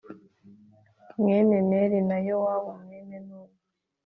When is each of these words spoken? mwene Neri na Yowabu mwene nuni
mwene 1.19 1.57
Neri 1.69 1.99
na 2.09 2.17
Yowabu 2.27 2.71
mwene 2.83 3.15
nuni 3.25 3.57